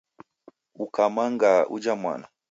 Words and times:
Ukamwangaa 0.85 1.65
uja 1.65 1.95
mwana 1.95 2.27